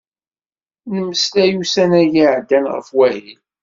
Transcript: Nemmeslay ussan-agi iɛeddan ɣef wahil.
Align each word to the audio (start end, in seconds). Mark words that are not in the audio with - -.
Nemmeslay 0.93 1.51
ussan-agi 1.61 2.21
iɛeddan 2.25 2.65
ɣef 2.73 2.87
wahil. 2.97 3.39